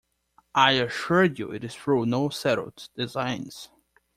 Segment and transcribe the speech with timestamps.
[0.55, 3.69] I assure you it is through no settled designs.